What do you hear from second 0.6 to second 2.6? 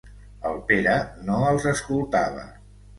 Pere no els escoltava.